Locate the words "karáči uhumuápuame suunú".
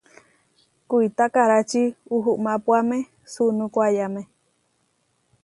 1.33-3.65